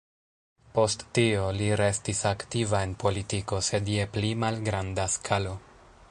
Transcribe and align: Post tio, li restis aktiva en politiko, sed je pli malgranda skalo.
Post 0.77 1.03
tio, 1.17 1.43
li 1.57 1.67
restis 1.81 2.21
aktiva 2.29 2.81
en 2.87 2.95
politiko, 3.03 3.59
sed 3.67 3.91
je 3.97 4.07
pli 4.15 4.31
malgranda 4.45 5.05
skalo. 5.17 5.53